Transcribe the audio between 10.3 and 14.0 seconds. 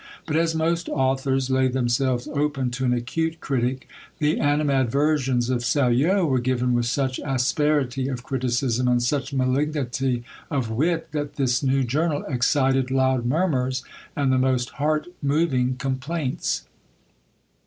of wit, that this new journal excited loud murmurs,